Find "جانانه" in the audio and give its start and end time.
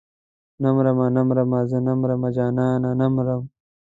2.35-2.89